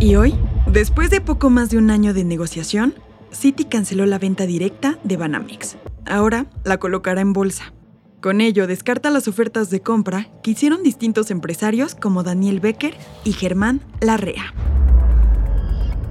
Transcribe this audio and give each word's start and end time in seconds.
Y 0.00 0.14
hoy, 0.14 0.34
después 0.66 1.10
de 1.10 1.20
poco 1.20 1.50
más 1.50 1.68
de 1.68 1.76
un 1.76 1.90
año 1.90 2.14
de 2.14 2.24
negociación, 2.24 2.94
Citi 3.34 3.66
canceló 3.66 4.06
la 4.06 4.18
venta 4.18 4.46
directa 4.46 4.98
de 5.04 5.18
Banamex. 5.18 5.76
Ahora 6.06 6.46
la 6.64 6.78
colocará 6.78 7.20
en 7.20 7.34
bolsa. 7.34 7.74
Con 8.22 8.40
ello 8.40 8.66
descarta 8.66 9.10
las 9.10 9.28
ofertas 9.28 9.68
de 9.68 9.80
compra 9.80 10.28
que 10.42 10.52
hicieron 10.52 10.82
distintos 10.82 11.30
empresarios 11.30 11.94
como 11.94 12.22
Daniel 12.22 12.60
Becker 12.60 12.96
y 13.24 13.32
Germán 13.32 13.82
Larrea. 14.00 14.54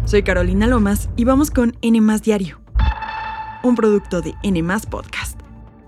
Soy 0.06 0.22
Carolina 0.22 0.68
Lomas 0.68 1.10
y 1.16 1.24
vamos 1.24 1.50
con 1.50 1.76
N 1.82 2.00
Diario, 2.20 2.60
un 3.64 3.74
producto 3.76 4.22
de 4.22 4.36
N 4.44 4.64
Podcast. 4.92 5.40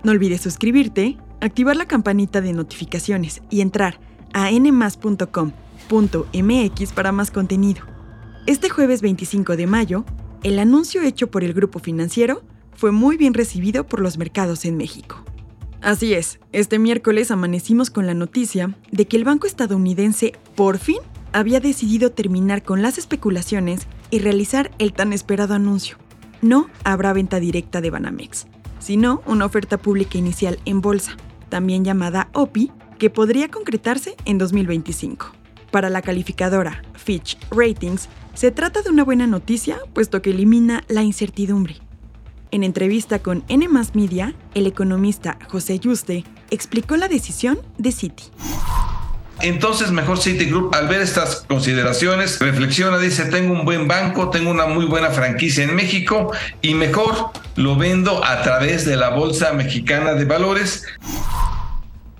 No 0.02 0.10
olvides 0.10 0.40
suscribirte, 0.40 1.18
activar 1.40 1.76
la 1.76 1.86
campanita 1.86 2.40
de 2.40 2.52
notificaciones 2.52 3.42
y 3.48 3.60
entrar 3.60 4.00
a 4.32 4.50
nmas.com.mx 5.90 6.92
para 6.92 7.12
más 7.12 7.30
contenido. 7.30 7.82
Este 8.46 8.68
jueves 8.68 9.02
25 9.02 9.56
de 9.56 9.66
mayo, 9.66 10.04
el 10.42 10.58
anuncio 10.58 11.02
hecho 11.02 11.30
por 11.30 11.44
el 11.44 11.52
grupo 11.52 11.78
financiero 11.78 12.42
fue 12.74 12.90
muy 12.90 13.16
bien 13.16 13.34
recibido 13.34 13.86
por 13.86 14.00
los 14.00 14.18
mercados 14.18 14.64
en 14.64 14.76
México. 14.76 15.24
Así 15.80 16.14
es, 16.14 16.38
este 16.52 16.78
miércoles 16.78 17.30
amanecimos 17.30 17.90
con 17.90 18.06
la 18.06 18.14
noticia 18.14 18.76
de 18.90 19.06
que 19.06 19.16
el 19.16 19.24
banco 19.24 19.46
estadounidense 19.46 20.32
por 20.54 20.78
fin 20.78 20.98
había 21.32 21.60
decidido 21.60 22.10
terminar 22.10 22.62
con 22.62 22.82
las 22.82 22.98
especulaciones 22.98 23.86
y 24.10 24.20
realizar 24.20 24.70
el 24.78 24.92
tan 24.92 25.12
esperado 25.12 25.54
anuncio. 25.54 25.96
No 26.40 26.68
habrá 26.84 27.12
venta 27.12 27.40
directa 27.40 27.80
de 27.80 27.90
Banamex, 27.90 28.46
sino 28.78 29.22
una 29.26 29.44
oferta 29.44 29.78
pública 29.78 30.18
inicial 30.18 30.58
en 30.64 30.80
bolsa, 30.80 31.16
también 31.48 31.84
llamada 31.84 32.28
OPI, 32.32 32.72
que 32.98 33.10
podría 33.10 33.48
concretarse 33.48 34.16
en 34.24 34.38
2025. 34.38 35.41
Para 35.72 35.88
la 35.88 36.02
calificadora 36.02 36.82
Fitch 36.94 37.38
Ratings, 37.50 38.10
se 38.34 38.50
trata 38.50 38.82
de 38.82 38.90
una 38.90 39.04
buena 39.04 39.26
noticia, 39.26 39.78
puesto 39.94 40.20
que 40.20 40.30
elimina 40.30 40.84
la 40.86 41.02
incertidumbre. 41.02 41.78
En 42.50 42.62
entrevista 42.62 43.20
con 43.20 43.42
N 43.48 43.66
Media, 43.94 44.34
el 44.54 44.66
economista 44.66 45.38
José 45.48 45.78
Yuste 45.78 46.24
explicó 46.50 46.98
la 46.98 47.08
decisión 47.08 47.58
de 47.78 47.90
Citi. 47.90 48.24
Entonces, 49.40 49.90
mejor 49.90 50.18
Citigroup, 50.18 50.74
al 50.74 50.88
ver 50.88 51.00
estas 51.00 51.46
consideraciones, 51.48 52.38
reflexiona, 52.38 52.98
dice, 52.98 53.24
tengo 53.24 53.54
un 53.54 53.64
buen 53.64 53.88
banco, 53.88 54.28
tengo 54.28 54.50
una 54.50 54.66
muy 54.66 54.84
buena 54.84 55.08
franquicia 55.08 55.64
en 55.64 55.74
México 55.74 56.32
y 56.60 56.74
mejor 56.74 57.30
lo 57.56 57.76
vendo 57.76 58.22
a 58.22 58.42
través 58.42 58.84
de 58.84 58.96
la 58.96 59.08
Bolsa 59.08 59.54
Mexicana 59.54 60.12
de 60.12 60.26
Valores. 60.26 60.84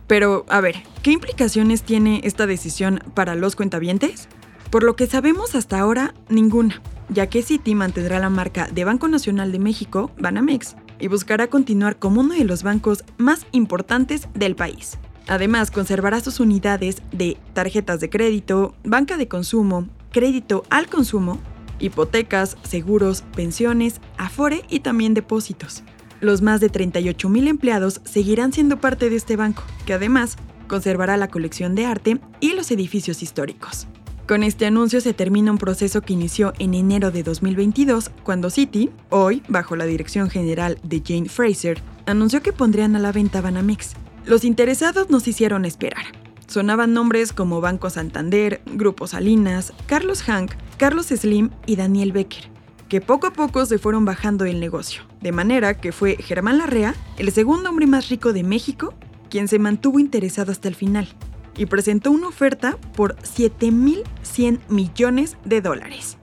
Pero, 0.07 0.47
a 0.49 0.63
ver, 0.63 0.83
¿qué 1.03 1.11
implicaciones 1.11 1.83
tiene 1.83 2.21
esta 2.25 2.47
decisión 2.47 3.01
para 3.15 3.35
los 3.35 3.57
cuentavientes? 3.57 4.29
Por 4.71 4.85
lo 4.85 4.97
que 4.97 5.07
sabemos 5.07 5.55
hasta 5.55 5.79
ahora, 5.79 6.15
ninguna, 6.29 6.81
ya 7.09 7.27
que 7.27 7.43
Citi 7.43 7.75
mantendrá 7.75 8.21
la 8.21 8.31
marca 8.31 8.69
de 8.73 8.85
Banco 8.85 9.09
Nacional 9.09 9.53
de 9.53 9.59
México, 9.59 10.11
Banamex, 10.19 10.77
y 10.99 11.09
buscará 11.09 11.49
continuar 11.49 11.99
como 11.99 12.21
uno 12.21 12.35
de 12.35 12.45
los 12.45 12.63
bancos 12.63 13.05
más 13.19 13.47
importantes 13.51 14.29
del 14.35 14.55
país. 14.55 14.99
Además, 15.27 15.71
conservará 15.71 16.21
sus 16.21 16.41
unidades 16.41 17.03
de 17.13 17.37
tarjetas 17.53 18.01
de 18.01 18.09
crédito, 18.09 18.75
banca 18.85 19.17
de 19.17 19.29
consumo, 19.29 19.89
crédito 20.11 20.65
al 20.71 20.87
consumo, 20.87 21.41
hipotecas, 21.81 22.57
seguros, 22.63 23.25
pensiones, 23.35 24.01
afore 24.17 24.63
y 24.69 24.81
también 24.81 25.15
depósitos. 25.15 25.83
Los 26.21 26.41
más 26.41 26.61
de 26.61 26.69
38 26.69 27.29
mil 27.29 27.49
empleados 27.49 28.01
seguirán 28.05 28.53
siendo 28.53 28.81
parte 28.81 29.11
de 29.11 29.17
este 29.17 29.35
banco, 29.35 29.65
que 29.85 29.95
además 29.95 30.37
conservará 30.69 31.17
la 31.17 31.29
colección 31.29 31.75
de 31.75 31.87
arte 31.87 32.21
y 32.41 32.53
los 32.55 32.71
edificios 32.71 33.23
históricos. 33.23 33.87
Con 34.27 34.45
este 34.45 34.67
anuncio 34.67 35.01
se 35.01 35.15
termina 35.15 35.51
un 35.51 35.59
proceso 35.59 36.01
que 36.01 36.13
inició 36.13 36.53
en 36.59 36.75
enero 36.75 37.11
de 37.11 37.23
2022, 37.23 38.11
cuando 38.23 38.51
Citi, 38.51 38.91
hoy 39.11 39.43
bajo 39.49 39.75
la 39.75 39.85
dirección 39.85 40.31
general 40.31 40.79
de 40.85 41.03
Jane 41.05 41.29
Fraser, 41.29 41.83
anunció 42.07 42.41
que 42.41 42.53
pondrían 42.53 42.95
a 42.95 43.01
la 43.01 43.13
venta 43.13 43.41
Banamex. 43.41 43.95
Los 44.25 44.45
interesados 44.45 45.11
nos 45.11 45.27
hicieron 45.27 45.65
esperar. 45.65 46.05
Sonaban 46.47 46.93
nombres 46.93 47.33
como 47.33 47.61
Banco 47.61 47.91
Santander, 47.91 48.63
Grupo 48.67 49.07
Salinas, 49.07 49.73
Carlos 49.87 50.23
Hank, 50.23 50.53
Carlos 50.77 51.07
Slim 51.07 51.51
y 51.67 51.77
Daniel 51.77 52.13
Becker, 52.13 52.49
que 52.89 53.01
poco 53.01 53.27
a 53.27 53.33
poco 53.33 53.67
se 53.67 53.79
fueron 53.79 54.05
bajando 54.05 54.45
el 54.45 54.61
negocio, 54.61 55.03
de 55.21 55.33
manera 55.33 55.81
que 55.81 55.93
fue 55.93 56.17
Germán 56.17 56.59
Larrea, 56.59 56.95
el 57.19 57.33
segundo 57.33 57.71
hombre 57.71 57.87
más 57.87 58.09
rico 58.09 58.33
de 58.33 58.45
México, 58.45 58.95
quien 59.33 59.49
se 59.49 59.59
mantuvo 59.59 59.99
interesado 59.99 60.53
hasta 60.53 60.69
el 60.69 60.75
final 60.75 61.09
y 61.57 61.65
presentó 61.65 62.11
una 62.11 62.29
oferta 62.29 62.77
por 62.95 63.17
7.100 63.17 64.61
millones 64.69 65.39
de 65.47 65.63
dólares. 65.63 66.19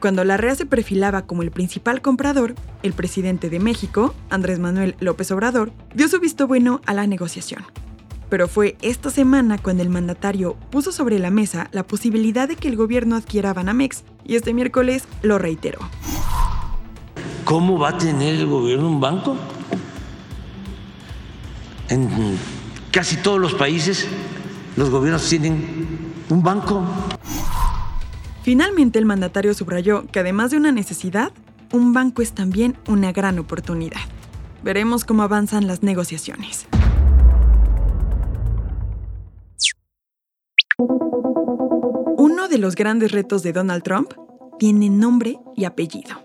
Cuando 0.00 0.24
la 0.24 0.38
REA 0.38 0.54
se 0.54 0.64
perfilaba 0.64 1.26
como 1.26 1.42
el 1.42 1.50
principal 1.50 2.00
comprador, 2.00 2.54
el 2.82 2.94
presidente 2.94 3.50
de 3.50 3.60
México, 3.60 4.14
Andrés 4.30 4.60
Manuel 4.60 4.96
López 4.98 5.30
Obrador, 5.30 5.72
dio 5.94 6.08
su 6.08 6.18
visto 6.20 6.46
bueno 6.46 6.80
a 6.86 6.94
la 6.94 7.06
negociación. 7.06 7.64
Pero 8.30 8.48
fue 8.48 8.78
esta 8.80 9.10
semana 9.10 9.58
cuando 9.58 9.82
el 9.82 9.90
mandatario 9.90 10.54
puso 10.70 10.90
sobre 10.90 11.18
la 11.18 11.28
mesa 11.28 11.68
la 11.70 11.86
posibilidad 11.86 12.48
de 12.48 12.56
que 12.56 12.68
el 12.68 12.76
gobierno 12.76 13.16
adquiera 13.16 13.52
Banamex 13.52 14.04
y 14.24 14.36
este 14.36 14.54
miércoles 14.54 15.04
lo 15.20 15.38
reiteró. 15.38 15.80
¿Cómo 17.44 17.78
va 17.78 17.90
a 17.90 17.98
tener 17.98 18.36
el 18.36 18.46
gobierno 18.46 18.88
un 18.88 19.00
banco? 19.00 19.36
En 21.88 22.08
casi 22.94 23.16
todos 23.16 23.40
los 23.40 23.54
países 23.54 24.06
los 24.76 24.88
gobiernos 24.88 25.28
tienen 25.28 26.14
un 26.30 26.42
banco. 26.44 26.84
Finalmente 28.44 29.00
el 29.00 29.04
mandatario 29.04 29.52
subrayó 29.52 30.06
que 30.06 30.20
además 30.20 30.52
de 30.52 30.58
una 30.58 30.70
necesidad, 30.70 31.32
un 31.72 31.92
banco 31.92 32.22
es 32.22 32.32
también 32.32 32.76
una 32.86 33.10
gran 33.10 33.40
oportunidad. 33.40 34.00
Veremos 34.62 35.04
cómo 35.04 35.24
avanzan 35.24 35.66
las 35.66 35.82
negociaciones. 35.82 36.68
Uno 42.16 42.46
de 42.48 42.58
los 42.58 42.76
grandes 42.76 43.10
retos 43.10 43.42
de 43.42 43.52
Donald 43.52 43.82
Trump 43.82 44.12
tiene 44.60 44.88
nombre 44.88 45.36
y 45.56 45.64
apellido. 45.64 46.22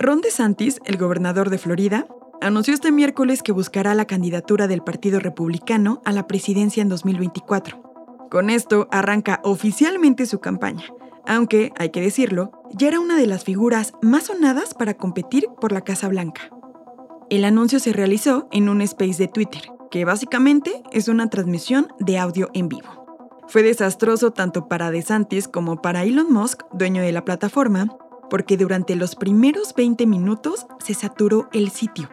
Ron 0.00 0.20
DeSantis, 0.20 0.80
el 0.84 0.96
gobernador 0.96 1.48
de 1.48 1.58
Florida, 1.58 2.06
anunció 2.40 2.74
este 2.74 2.92
miércoles 2.92 3.42
que 3.42 3.52
buscará 3.52 3.94
la 3.94 4.06
candidatura 4.06 4.66
del 4.66 4.82
Partido 4.82 5.20
Republicano 5.20 6.00
a 6.04 6.12
la 6.12 6.26
presidencia 6.26 6.82
en 6.82 6.88
2024. 6.88 8.28
Con 8.30 8.50
esto 8.50 8.88
arranca 8.90 9.40
oficialmente 9.42 10.26
su 10.26 10.38
campaña, 10.38 10.84
aunque, 11.28 11.72
hay 11.76 11.90
que 11.90 12.00
decirlo, 12.00 12.52
ya 12.72 12.88
era 12.88 13.00
una 13.00 13.16
de 13.16 13.26
las 13.26 13.44
figuras 13.44 13.92
más 14.00 14.24
sonadas 14.24 14.72
para 14.72 14.94
competir 14.94 15.46
por 15.60 15.72
la 15.72 15.82
Casa 15.82 16.08
Blanca. 16.08 16.50
El 17.28 17.44
anuncio 17.44 17.80
se 17.80 17.92
realizó 17.92 18.48
en 18.50 18.70
un 18.70 18.80
space 18.80 19.18
de 19.18 19.28
Twitter, 19.28 19.62
que 19.90 20.06
básicamente 20.06 20.82
es 20.90 21.06
una 21.06 21.28
transmisión 21.28 21.88
de 22.00 22.18
audio 22.18 22.48
en 22.54 22.70
vivo. 22.70 23.06
Fue 23.46 23.62
desastroso 23.62 24.30
tanto 24.30 24.68
para 24.68 24.90
DeSantis 24.90 25.48
como 25.48 25.82
para 25.82 26.04
Elon 26.04 26.32
Musk, 26.32 26.62
dueño 26.72 27.02
de 27.02 27.12
la 27.12 27.26
plataforma, 27.26 27.94
porque 28.30 28.56
durante 28.56 28.96
los 28.96 29.14
primeros 29.14 29.74
20 29.74 30.06
minutos 30.06 30.66
se 30.78 30.94
saturó 30.94 31.50
el 31.52 31.70
sitio. 31.70 32.08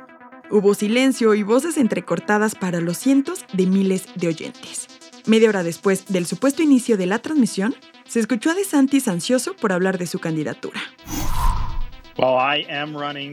Hubo 0.52 0.76
silencio 0.76 1.34
y 1.34 1.44
voces 1.44 1.78
entrecortadas 1.78 2.56
para 2.56 2.80
los 2.80 2.98
cientos 2.98 3.46
de 3.54 3.66
miles 3.66 4.08
de 4.16 4.28
oyentes. 4.28 4.88
Media 5.26 5.50
hora 5.50 5.64
después 5.64 6.06
del 6.06 6.28
supuesto 6.28 6.62
inicio 6.62 6.98
de 6.98 7.08
la 7.08 7.20
transmisión, 7.20 7.76
se 8.08 8.20
escuchó 8.20 8.52
a 8.52 8.54
DeSantis 8.54 9.08
ansioso 9.08 9.56
por 9.56 9.72
hablar 9.72 9.98
de 9.98 10.06
su 10.06 10.20
candidatura. 10.20 10.80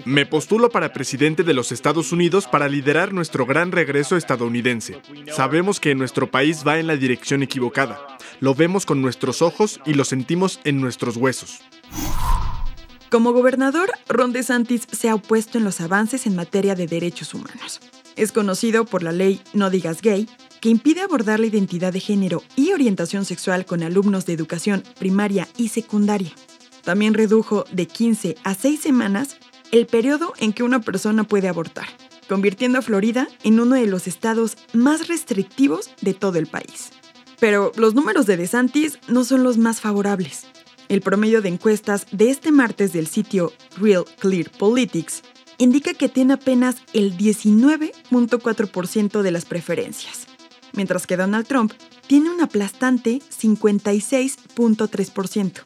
Me 0.07 0.27
postulo 0.27 0.71
para 0.71 0.93
presidente 0.93 1.45
de 1.45 1.55
los 1.55 1.71
Estados 1.71 2.11
Unidos 2.11 2.49
para 2.49 2.69
liderar 2.69 3.13
nuestro 3.13 3.47
gran 3.47 3.71
regreso 3.71 4.17
estadounidense. 4.17 5.01
Sabemos 5.31 5.79
que 5.79 5.95
nuestro 5.95 6.31
país 6.31 6.65
va 6.67 6.79
en 6.79 6.89
la 6.89 6.97
dirección 6.97 7.43
equivocada. 7.43 8.01
Lo 8.41 8.55
vemos 8.55 8.85
con 8.85 9.01
nuestros 9.01 9.41
ojos 9.41 9.81
y 9.87 9.95
lo 9.95 10.05
sentimos 10.05 10.61
en 10.65 10.81
nuestros 10.81 11.17
huesos. 11.17 11.61
Como 13.13 13.35
gobernador, 13.35 13.93
Ron 14.09 14.33
DeSantis 14.33 14.89
se 14.91 15.11
ha 15.11 15.15
opuesto 15.15 15.59
en 15.59 15.65
los 15.65 15.83
avances 15.83 16.27
en 16.27 16.35
materia 16.35 16.75
de 16.75 16.87
derechos 16.87 17.35
humanos. 17.35 17.79
Es 18.17 18.33
conocido 18.33 18.87
por 18.87 19.03
la 19.03 19.13
ley 19.13 19.43
No 19.53 19.69
digas 19.69 20.01
gay, 20.01 20.31
que 20.63 20.71
impide 20.71 21.03
abordar 21.03 21.39
la 21.39 21.45
identidad 21.45 21.93
de 21.93 22.01
género 22.01 22.43
y 22.57 22.73
orientación 22.73 23.27
sexual 23.27 23.67
con 23.67 23.83
alumnos 23.83 24.25
de 24.25 24.33
educación 24.33 24.83
primaria 24.99 25.47
y 25.59 25.69
secundaria. 25.69 26.33
También 26.85 27.13
redujo 27.13 27.67
de 27.71 27.87
15 27.87 28.37
a 28.45 28.55
6 28.55 28.81
semanas 28.81 29.37
el 29.73 29.85
periodo 29.85 30.33
en 30.39 30.55
que 30.55 30.63
una 30.63 30.81
persona 30.81 31.25
puede 31.25 31.49
abortar, 31.49 31.89
convirtiendo 32.31 32.79
a 32.79 32.83
Florida 32.83 33.29
en 33.45 33.61
uno 33.61 33.75
de 33.75 33.89
los 33.89 34.07
estados 34.07 34.57
más 34.73 35.09
restrictivos 35.09 35.91
de 36.01 36.15
todo 36.15 36.39
el 36.39 36.47
país. 36.47 36.93
Pero 37.39 37.73
los 37.77 37.95
números 37.95 38.25
de 38.25 38.39
DeSantis 38.39 38.99
no 39.07 39.25
son 39.25 39.43
los 39.43 39.59
más 39.59 39.83
favorables. 39.83 40.47
El 40.93 41.01
promedio 41.01 41.41
de 41.41 41.49
encuestas 41.49 42.07
de 42.13 42.29
este 42.29 42.53
martes 42.53 42.93
del 42.93 43.07
sitio 43.07 43.55
Real 43.79 44.05
Clear 44.19 44.51
Politics 44.51 45.23
indica 45.57 45.95
que 45.95 46.11
tiene 46.11 46.35
apenas 46.35 46.83
el 46.93 47.17
19.4% 47.17 49.23
de 49.23 49.31
las 49.31 49.47
preferencias, 49.47 50.27
mientras 50.75 51.07
que 51.07 51.17
Donald 51.17 51.47
Trump 51.47 51.73
tiene 52.07 52.31
un 52.31 52.43
aplastante 52.43 53.21
56.3%. 53.21 55.63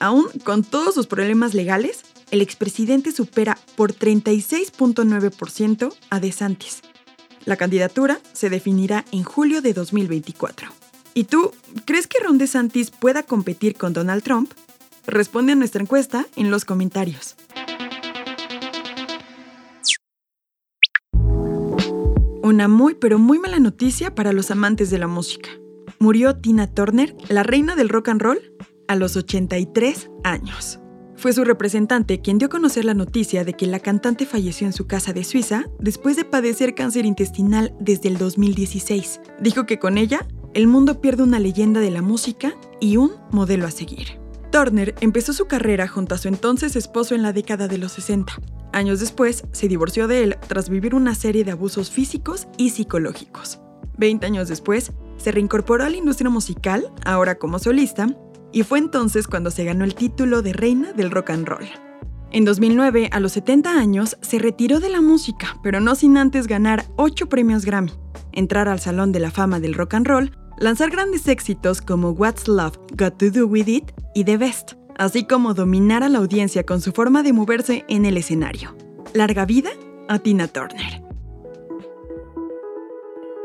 Aún 0.00 0.28
con 0.44 0.64
todos 0.64 0.94
sus 0.94 1.06
problemas 1.06 1.52
legales, 1.52 2.00
el 2.30 2.40
expresidente 2.40 3.12
supera 3.12 3.58
por 3.76 3.92
36.9% 3.92 5.94
a 6.08 6.20
DeSantis. 6.20 6.80
La 7.44 7.56
candidatura 7.56 8.18
se 8.32 8.48
definirá 8.48 9.04
en 9.12 9.24
julio 9.24 9.60
de 9.60 9.74
2024. 9.74 10.87
¿Y 11.18 11.24
tú, 11.24 11.50
crees 11.84 12.06
que 12.06 12.20
Ron 12.22 12.38
DeSantis 12.38 12.92
pueda 12.92 13.24
competir 13.24 13.74
con 13.74 13.92
Donald 13.92 14.22
Trump? 14.22 14.52
Responde 15.04 15.54
a 15.54 15.56
nuestra 15.56 15.82
encuesta 15.82 16.28
en 16.36 16.52
los 16.52 16.64
comentarios. 16.64 17.34
Una 22.40 22.68
muy 22.68 22.94
pero 22.94 23.18
muy 23.18 23.40
mala 23.40 23.58
noticia 23.58 24.14
para 24.14 24.32
los 24.32 24.52
amantes 24.52 24.90
de 24.90 24.98
la 24.98 25.08
música. 25.08 25.50
Murió 25.98 26.36
Tina 26.36 26.68
Turner, 26.68 27.16
la 27.28 27.42
reina 27.42 27.74
del 27.74 27.88
rock 27.88 28.10
and 28.10 28.22
roll, 28.22 28.38
a 28.86 28.94
los 28.94 29.16
83 29.16 30.10
años. 30.22 30.78
Fue 31.16 31.32
su 31.32 31.42
representante 31.42 32.20
quien 32.20 32.38
dio 32.38 32.46
a 32.46 32.50
conocer 32.50 32.84
la 32.84 32.94
noticia 32.94 33.44
de 33.44 33.54
que 33.54 33.66
la 33.66 33.80
cantante 33.80 34.24
falleció 34.24 34.68
en 34.68 34.72
su 34.72 34.86
casa 34.86 35.12
de 35.12 35.24
Suiza 35.24 35.64
después 35.80 36.14
de 36.14 36.24
padecer 36.24 36.76
cáncer 36.76 37.06
intestinal 37.06 37.74
desde 37.80 38.08
el 38.08 38.18
2016. 38.18 39.20
Dijo 39.40 39.66
que 39.66 39.80
con 39.80 39.98
ella, 39.98 40.24
el 40.54 40.66
mundo 40.66 41.00
pierde 41.00 41.22
una 41.22 41.38
leyenda 41.38 41.80
de 41.80 41.90
la 41.90 42.02
música 42.02 42.54
y 42.80 42.96
un 42.96 43.12
modelo 43.30 43.66
a 43.66 43.70
seguir. 43.70 44.18
Turner 44.50 44.94
empezó 45.00 45.32
su 45.32 45.46
carrera 45.46 45.88
junto 45.88 46.14
a 46.14 46.18
su 46.18 46.28
entonces 46.28 46.74
esposo 46.76 47.14
en 47.14 47.22
la 47.22 47.32
década 47.32 47.68
de 47.68 47.78
los 47.78 47.92
60. 47.92 48.32
Años 48.72 49.00
después, 49.00 49.44
se 49.52 49.68
divorció 49.68 50.08
de 50.08 50.22
él 50.22 50.36
tras 50.46 50.68
vivir 50.68 50.94
una 50.94 51.14
serie 51.14 51.44
de 51.44 51.52
abusos 51.52 51.90
físicos 51.90 52.48
y 52.56 52.70
psicológicos. 52.70 53.60
Veinte 53.96 54.26
años 54.26 54.48
después, 54.48 54.92
se 55.16 55.32
reincorporó 55.32 55.84
a 55.84 55.90
la 55.90 55.96
industria 55.96 56.30
musical, 56.30 56.92
ahora 57.04 57.38
como 57.38 57.58
solista, 57.58 58.08
y 58.52 58.62
fue 58.62 58.78
entonces 58.78 59.26
cuando 59.26 59.50
se 59.50 59.64
ganó 59.64 59.84
el 59.84 59.94
título 59.94 60.42
de 60.42 60.52
reina 60.52 60.92
del 60.92 61.10
rock 61.10 61.30
and 61.30 61.46
roll. 61.46 61.66
En 62.30 62.44
2009, 62.44 63.08
a 63.10 63.20
los 63.20 63.32
70 63.32 63.72
años, 63.72 64.18
se 64.20 64.38
retiró 64.38 64.80
de 64.80 64.90
la 64.90 65.00
música, 65.00 65.58
pero 65.62 65.80
no 65.80 65.94
sin 65.94 66.18
antes 66.18 66.46
ganar 66.46 66.84
8 66.96 67.28
premios 67.28 67.64
Grammy, 67.64 67.92
entrar 68.32 68.68
al 68.68 68.80
Salón 68.80 69.12
de 69.12 69.20
la 69.20 69.30
Fama 69.30 69.60
del 69.60 69.72
Rock 69.72 69.94
and 69.94 70.06
Roll, 70.06 70.36
lanzar 70.58 70.90
grandes 70.90 71.26
éxitos 71.26 71.80
como 71.80 72.10
What's 72.10 72.46
Love 72.46 72.76
Got 72.98 73.16
to 73.16 73.30
Do 73.30 73.46
With 73.46 73.68
It 73.68 73.92
y 74.14 74.24
The 74.24 74.36
Best, 74.36 74.72
así 74.98 75.24
como 75.24 75.54
dominar 75.54 76.02
a 76.02 76.10
la 76.10 76.18
audiencia 76.18 76.66
con 76.66 76.82
su 76.82 76.92
forma 76.92 77.22
de 77.22 77.32
moverse 77.32 77.84
en 77.88 78.04
el 78.04 78.18
escenario. 78.18 78.76
Larga 79.14 79.46
vida 79.46 79.70
a 80.08 80.18
Tina 80.18 80.48
Turner. 80.48 81.02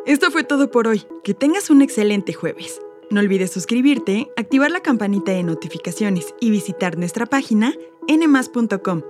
Esto 0.05 0.29
fue 0.31 0.43
todo 0.43 0.69
por 0.69 0.87
hoy. 0.89 1.03
Que 1.23 1.33
tengas 1.33 1.69
un 1.69 1.81
excelente 1.81 2.33
jueves. 2.33 2.81
No 3.09 3.21
olvides 3.21 3.51
suscribirte, 3.51 4.27
activar 4.35 4.71
la 4.71 4.81
campanita 4.81 5.31
de 5.31 5.43
notificaciones 5.43 6.35
y 6.41 6.49
visitar 6.49 6.97
nuestra 6.97 7.25
página 7.25 7.73
nmas.com.mx 8.07 9.01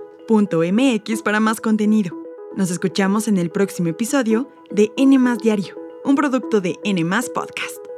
para 1.22 1.40
más 1.40 1.60
contenido. 1.60 2.16
Nos 2.56 2.70
escuchamos 2.70 3.28
en 3.28 3.38
el 3.38 3.50
próximo 3.50 3.88
episodio 3.88 4.48
de 4.70 4.92
N 4.96 5.18
Diario, 5.42 5.76
un 6.04 6.14
producto 6.14 6.60
de 6.60 6.76
N 6.84 7.04
Podcast. 7.34 7.93